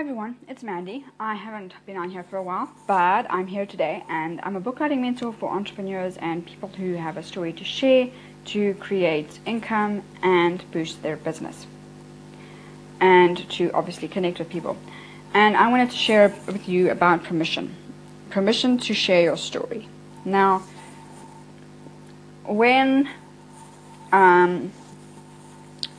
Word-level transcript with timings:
Hi 0.00 0.02
everyone, 0.02 0.36
it's 0.48 0.62
Mandy. 0.62 1.04
I 1.20 1.34
haven't 1.34 1.74
been 1.84 1.98
on 1.98 2.08
here 2.08 2.22
for 2.22 2.38
a 2.38 2.42
while, 2.42 2.70
but 2.86 3.26
I'm 3.28 3.46
here 3.46 3.66
today 3.66 4.02
and 4.08 4.40
I'm 4.42 4.56
a 4.56 4.60
book 4.60 4.80
writing 4.80 5.02
mentor 5.02 5.30
for 5.30 5.50
entrepreneurs 5.50 6.16
and 6.16 6.46
people 6.46 6.70
who 6.70 6.94
have 6.94 7.18
a 7.18 7.22
story 7.22 7.52
to 7.52 7.64
share 7.64 8.08
to 8.46 8.72
create 8.76 9.38
income 9.44 10.02
and 10.22 10.64
boost 10.70 11.02
their 11.02 11.18
business 11.18 11.66
and 12.98 13.46
to 13.50 13.70
obviously 13.72 14.08
connect 14.08 14.38
with 14.38 14.48
people. 14.48 14.78
And 15.34 15.54
I 15.54 15.68
wanted 15.68 15.90
to 15.90 15.98
share 15.98 16.34
with 16.46 16.66
you 16.66 16.90
about 16.90 17.22
permission. 17.22 17.76
Permission 18.30 18.78
to 18.78 18.94
share 18.94 19.20
your 19.20 19.36
story. 19.36 19.86
Now, 20.24 20.62
when 22.46 23.06
um, 24.12 24.72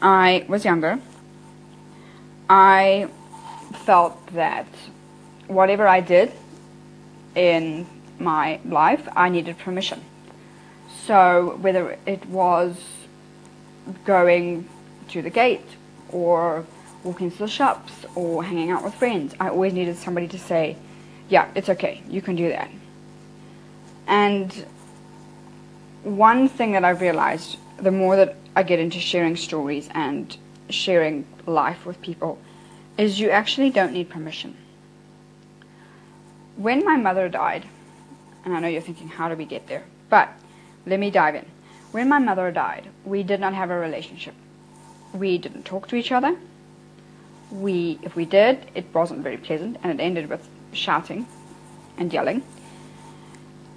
I 0.00 0.46
was 0.48 0.64
younger, 0.64 1.00
I 2.48 3.08
felt 3.88 4.18
that 4.34 4.66
whatever 5.46 5.88
I 5.88 6.02
did 6.02 6.30
in 7.34 7.86
my 8.18 8.60
life, 8.66 9.08
I 9.16 9.30
needed 9.30 9.56
permission. 9.56 10.04
So 11.06 11.56
whether 11.62 11.96
it 12.04 12.26
was 12.26 12.76
going 14.04 14.68
to 15.08 15.22
the 15.22 15.30
gate 15.30 15.68
or 16.10 16.66
walking 17.02 17.30
to 17.30 17.38
the 17.38 17.48
shops 17.48 17.94
or 18.14 18.44
hanging 18.44 18.70
out 18.70 18.84
with 18.84 18.94
friends, 18.94 19.34
I 19.40 19.48
always 19.48 19.72
needed 19.72 19.96
somebody 19.96 20.28
to 20.28 20.38
say, 20.38 20.76
yeah, 21.30 21.48
it's 21.54 21.70
okay, 21.70 22.02
you 22.10 22.20
can 22.20 22.36
do 22.36 22.50
that. 22.50 22.70
And 24.06 24.52
one 26.02 26.50
thing 26.50 26.72
that 26.72 26.84
I've 26.84 27.00
realized, 27.00 27.56
the 27.78 27.90
more 27.90 28.16
that 28.16 28.36
I 28.54 28.64
get 28.64 28.80
into 28.80 29.00
sharing 29.00 29.34
stories 29.34 29.88
and 29.94 30.36
sharing 30.68 31.24
life 31.46 31.86
with 31.86 32.02
people, 32.02 32.38
is 32.98 33.20
you 33.20 33.30
actually 33.30 33.70
don't 33.70 33.92
need 33.92 34.10
permission. 34.10 34.56
When 36.56 36.84
my 36.84 36.96
mother 36.96 37.28
died, 37.28 37.64
and 38.44 38.52
I 38.52 38.60
know 38.60 38.66
you're 38.66 38.82
thinking, 38.82 39.08
how 39.08 39.28
do 39.28 39.36
we 39.36 39.44
get 39.44 39.68
there? 39.68 39.84
But 40.10 40.28
let 40.84 40.98
me 40.98 41.10
dive 41.10 41.36
in. 41.36 41.46
When 41.92 42.08
my 42.08 42.18
mother 42.18 42.50
died, 42.50 42.88
we 43.04 43.22
did 43.22 43.40
not 43.40 43.54
have 43.54 43.70
a 43.70 43.78
relationship. 43.78 44.34
We 45.14 45.38
didn't 45.38 45.62
talk 45.62 45.86
to 45.88 45.96
each 45.96 46.10
other. 46.10 46.36
We, 47.52 47.98
if 48.02 48.16
we 48.16 48.24
did, 48.24 48.70
it 48.74 48.86
wasn't 48.92 49.20
very 49.20 49.38
pleasant, 49.38 49.78
and 49.82 49.98
it 49.98 50.02
ended 50.02 50.28
with 50.28 50.46
shouting 50.72 51.26
and 51.96 52.12
yelling. 52.12 52.42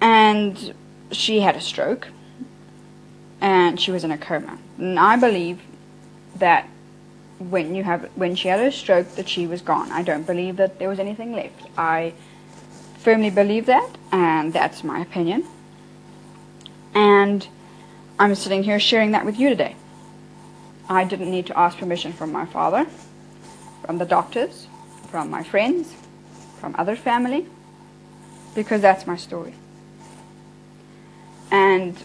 And 0.00 0.74
she 1.10 1.40
had 1.40 1.56
a 1.56 1.60
stroke, 1.60 2.08
and 3.40 3.80
she 3.80 3.90
was 3.90 4.04
in 4.04 4.12
a 4.12 4.18
coma. 4.18 4.58
And 4.78 4.98
I 4.98 5.16
believe 5.16 5.60
that 6.36 6.68
when 7.38 7.74
you 7.74 7.84
have 7.84 8.10
when 8.16 8.34
she 8.34 8.48
had 8.48 8.60
her 8.60 8.70
stroke 8.70 9.14
that 9.14 9.28
she 9.28 9.46
was 9.46 9.62
gone. 9.62 9.90
I 9.92 10.02
don't 10.02 10.26
believe 10.26 10.56
that 10.56 10.78
there 10.78 10.88
was 10.88 10.98
anything 10.98 11.32
left. 11.32 11.62
I 11.76 12.12
firmly 12.98 13.30
believe 13.30 13.66
that, 13.66 13.90
and 14.10 14.52
that's 14.52 14.82
my 14.82 15.00
opinion. 15.00 15.44
And 16.94 17.46
I'm 18.18 18.34
sitting 18.34 18.64
here 18.64 18.80
sharing 18.80 19.12
that 19.12 19.24
with 19.24 19.38
you 19.38 19.48
today. 19.48 19.76
I 20.88 21.04
didn't 21.04 21.30
need 21.30 21.46
to 21.46 21.58
ask 21.58 21.78
permission 21.78 22.12
from 22.12 22.32
my 22.32 22.46
father, 22.46 22.86
from 23.84 23.98
the 23.98 24.04
doctors, 24.04 24.66
from 25.10 25.30
my 25.30 25.42
friends, 25.42 25.94
from 26.58 26.74
other 26.76 26.96
family, 26.96 27.46
because 28.54 28.80
that's 28.80 29.06
my 29.06 29.16
story. 29.16 29.54
And 31.50 31.96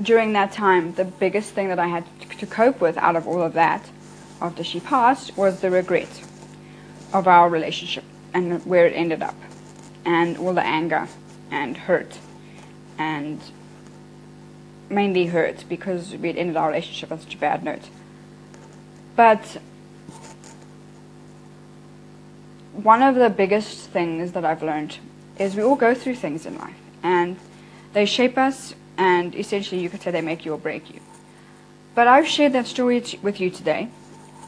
during 0.00 0.34
that 0.34 0.52
time, 0.52 0.94
the 0.94 1.04
biggest 1.04 1.50
thing 1.50 1.68
that 1.68 1.78
I 1.78 1.88
had 1.88 2.04
to 2.38 2.46
cope 2.46 2.80
with 2.80 2.96
out 2.98 3.16
of 3.16 3.26
all 3.26 3.42
of 3.42 3.54
that 3.54 3.88
after 4.42 4.64
she 4.64 4.80
passed 4.80 5.36
was 5.36 5.60
the 5.60 5.70
regret 5.70 6.22
of 7.12 7.28
our 7.28 7.48
relationship 7.48 8.02
and 8.34 8.64
where 8.66 8.86
it 8.86 8.92
ended 8.92 9.22
up 9.22 9.36
and 10.04 10.36
all 10.36 10.52
the 10.52 10.64
anger 10.64 11.06
and 11.50 11.76
hurt 11.76 12.18
and 12.98 13.40
mainly 14.90 15.26
hurt 15.26 15.64
because 15.68 16.16
we 16.16 16.36
ended 16.36 16.56
our 16.56 16.68
relationship 16.68 17.12
on 17.12 17.20
such 17.20 17.34
a 17.34 17.38
bad 17.38 17.62
note. 17.62 17.88
But 19.14 19.58
one 22.72 23.00
of 23.00 23.14
the 23.14 23.30
biggest 23.30 23.90
things 23.90 24.32
that 24.32 24.44
I've 24.44 24.62
learned 24.62 24.98
is 25.38 25.54
we 25.54 25.62
all 25.62 25.76
go 25.76 25.94
through 25.94 26.16
things 26.16 26.46
in 26.46 26.58
life 26.58 26.74
and 27.02 27.36
they 27.92 28.06
shape 28.06 28.36
us 28.36 28.74
and 28.98 29.36
essentially 29.36 29.80
you 29.80 29.88
could 29.88 30.02
say 30.02 30.10
they 30.10 30.20
make 30.20 30.44
you 30.44 30.52
or 30.52 30.58
break 30.58 30.92
you. 30.92 31.00
But 31.94 32.08
I've 32.08 32.26
shared 32.26 32.54
that 32.54 32.66
story 32.66 33.04
with 33.22 33.38
you 33.38 33.48
today 33.50 33.90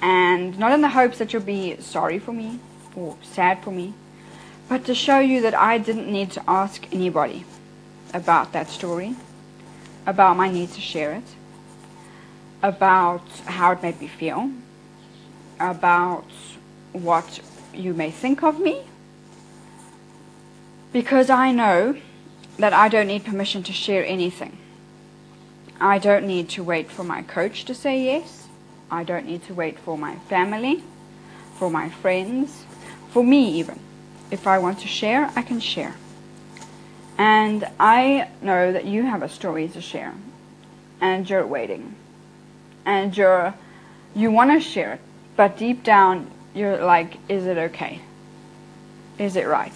and 0.00 0.58
not 0.58 0.72
in 0.72 0.80
the 0.80 0.90
hopes 0.90 1.18
that 1.18 1.32
you'll 1.32 1.42
be 1.42 1.76
sorry 1.80 2.18
for 2.18 2.32
me 2.32 2.60
or 2.94 3.16
sad 3.22 3.62
for 3.62 3.70
me, 3.70 3.94
but 4.68 4.84
to 4.84 4.94
show 4.94 5.18
you 5.18 5.40
that 5.42 5.54
I 5.54 5.78
didn't 5.78 6.10
need 6.10 6.30
to 6.32 6.42
ask 6.48 6.86
anybody 6.92 7.44
about 8.12 8.52
that 8.52 8.68
story, 8.68 9.16
about 10.06 10.36
my 10.36 10.50
need 10.50 10.72
to 10.72 10.80
share 10.80 11.12
it, 11.12 11.24
about 12.62 13.26
how 13.46 13.72
it 13.72 13.82
made 13.82 14.00
me 14.00 14.08
feel, 14.08 14.50
about 15.60 16.30
what 16.92 17.40
you 17.72 17.94
may 17.94 18.10
think 18.10 18.42
of 18.42 18.60
me, 18.60 18.82
because 20.92 21.30
I 21.30 21.52
know 21.52 21.96
that 22.58 22.72
I 22.72 22.88
don't 22.88 23.06
need 23.06 23.24
permission 23.24 23.62
to 23.64 23.72
share 23.72 24.04
anything. 24.04 24.58
I 25.80 25.98
don't 25.98 26.26
need 26.26 26.48
to 26.50 26.64
wait 26.64 26.90
for 26.90 27.04
my 27.04 27.22
coach 27.22 27.64
to 27.66 27.74
say 27.74 28.02
yes. 28.04 28.47
I 28.90 29.04
don't 29.04 29.26
need 29.26 29.44
to 29.44 29.54
wait 29.54 29.78
for 29.78 29.98
my 29.98 30.16
family, 30.30 30.82
for 31.56 31.70
my 31.70 31.88
friends, 31.88 32.64
for 33.10 33.22
me 33.22 33.58
even. 33.58 33.78
If 34.30 34.46
I 34.46 34.58
want 34.58 34.80
to 34.80 34.88
share, 34.88 35.30
I 35.36 35.42
can 35.42 35.60
share. 35.60 35.94
And 37.16 37.68
I 37.80 38.28
know 38.40 38.72
that 38.72 38.84
you 38.84 39.02
have 39.04 39.22
a 39.22 39.28
story 39.28 39.68
to 39.68 39.80
share. 39.80 40.14
And 41.00 41.28
you're 41.28 41.46
waiting. 41.46 41.94
And 42.84 43.16
you're 43.16 43.54
you 44.14 44.30
want 44.30 44.50
to 44.50 44.60
share 44.60 44.94
it, 44.94 45.00
but 45.36 45.58
deep 45.58 45.84
down 45.84 46.30
you're 46.54 46.78
like, 46.78 47.18
is 47.28 47.46
it 47.46 47.58
okay? 47.58 48.00
Is 49.18 49.36
it 49.36 49.46
right? 49.46 49.72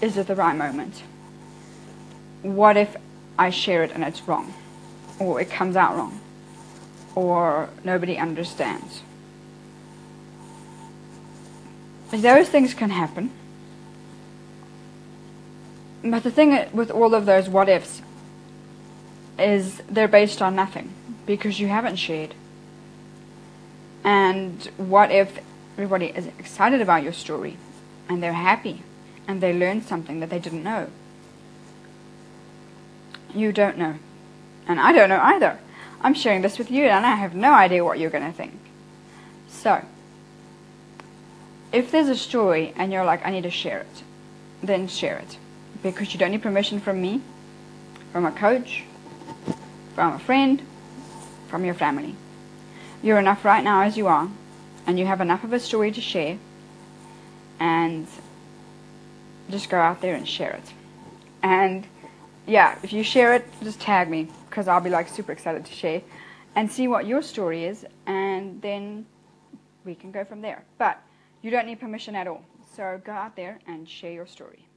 Is 0.00 0.16
it 0.16 0.26
the 0.26 0.34
right 0.34 0.56
moment? 0.56 1.02
What 2.42 2.76
if 2.76 2.96
I 3.38 3.50
share 3.50 3.82
it 3.82 3.90
and 3.92 4.04
it's 4.04 4.22
wrong? 4.28 4.52
Or 5.18 5.40
it 5.40 5.50
comes 5.50 5.74
out 5.74 5.96
wrong? 5.96 6.20
Or 7.18 7.68
nobody 7.84 8.16
understands. 8.16 9.02
Those 12.10 12.48
things 12.48 12.74
can 12.74 12.90
happen. 12.90 13.30
But 16.02 16.22
the 16.22 16.30
thing 16.30 16.68
with 16.72 16.90
all 16.90 17.14
of 17.14 17.26
those 17.26 17.48
what 17.48 17.68
ifs 17.68 18.02
is 19.38 19.82
they're 19.88 20.08
based 20.08 20.40
on 20.40 20.54
nothing 20.54 20.92
because 21.26 21.60
you 21.60 21.68
haven't 21.68 21.96
shared. 21.96 22.34
And 24.04 24.64
what 24.76 25.10
if 25.10 25.38
everybody 25.74 26.06
is 26.06 26.26
excited 26.38 26.80
about 26.80 27.02
your 27.02 27.12
story 27.12 27.56
and 28.08 28.22
they're 28.22 28.32
happy 28.32 28.82
and 29.26 29.40
they 29.40 29.52
learned 29.52 29.84
something 29.84 30.20
that 30.20 30.30
they 30.30 30.38
didn't 30.38 30.62
know? 30.62 30.88
You 33.34 33.52
don't 33.52 33.76
know. 33.76 33.96
And 34.66 34.80
I 34.80 34.92
don't 34.92 35.08
know 35.08 35.20
either. 35.20 35.58
I'm 36.00 36.14
sharing 36.14 36.42
this 36.42 36.58
with 36.58 36.70
you 36.70 36.84
and 36.84 37.04
I 37.04 37.16
have 37.16 37.34
no 37.34 37.52
idea 37.52 37.84
what 37.84 37.98
you're 37.98 38.10
going 38.10 38.24
to 38.24 38.32
think. 38.32 38.58
So, 39.48 39.84
if 41.72 41.90
there's 41.90 42.08
a 42.08 42.16
story 42.16 42.72
and 42.76 42.92
you're 42.92 43.04
like, 43.04 43.26
I 43.26 43.30
need 43.30 43.42
to 43.42 43.50
share 43.50 43.80
it, 43.80 44.02
then 44.62 44.88
share 44.88 45.18
it. 45.18 45.38
Because 45.82 46.12
you 46.12 46.18
don't 46.18 46.30
need 46.30 46.42
permission 46.42 46.80
from 46.80 47.00
me, 47.00 47.20
from 48.12 48.24
a 48.24 48.32
coach, 48.32 48.84
from 49.94 50.14
a 50.14 50.18
friend, 50.18 50.62
from 51.48 51.64
your 51.64 51.74
family. 51.74 52.14
You're 53.02 53.18
enough 53.18 53.44
right 53.44 53.62
now 53.62 53.82
as 53.82 53.96
you 53.96 54.06
are, 54.06 54.28
and 54.86 54.98
you 54.98 55.06
have 55.06 55.20
enough 55.20 55.44
of 55.44 55.52
a 55.52 55.60
story 55.60 55.92
to 55.92 56.00
share, 56.00 56.38
and 57.60 58.06
just 59.50 59.70
go 59.70 59.78
out 59.78 60.00
there 60.00 60.14
and 60.14 60.28
share 60.28 60.52
it. 60.52 60.72
And 61.42 61.86
yeah, 62.46 62.78
if 62.82 62.92
you 62.92 63.02
share 63.02 63.34
it, 63.34 63.46
just 63.62 63.80
tag 63.80 64.08
me 64.08 64.28
because 64.58 64.66
I'll 64.66 64.80
be 64.80 64.90
like 64.90 65.08
super 65.08 65.30
excited 65.30 65.64
to 65.66 65.72
share 65.72 66.02
and 66.56 66.68
see 66.68 66.88
what 66.88 67.06
your 67.06 67.22
story 67.22 67.64
is, 67.64 67.86
and 68.06 68.60
then 68.60 69.06
we 69.84 69.94
can 69.94 70.10
go 70.10 70.24
from 70.24 70.40
there. 70.40 70.64
But 70.78 71.00
you 71.42 71.52
don't 71.52 71.64
need 71.64 71.78
permission 71.78 72.16
at 72.16 72.26
all. 72.26 72.42
So 72.74 73.00
go 73.04 73.12
out 73.12 73.36
there 73.36 73.60
and 73.68 73.88
share 73.88 74.10
your 74.10 74.26
story. 74.26 74.67